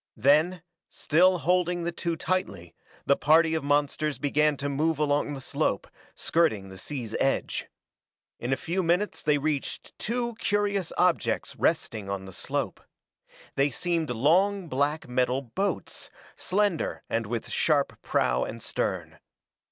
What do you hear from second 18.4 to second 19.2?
and stern.